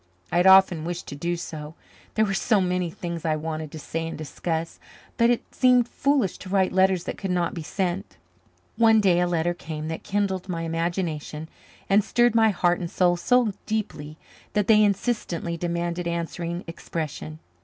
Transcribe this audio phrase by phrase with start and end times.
[0.31, 1.75] I had often wished to do so
[2.15, 4.79] there were so many things I wanted to say and discuss,
[5.15, 8.17] but it seemed foolish to write letters that could not be sent.
[8.77, 11.49] One day a letter came that kindled my imagination
[11.87, 14.17] and stirred my heart and soul so deeply
[14.53, 17.37] that they insistently demanded answering expression.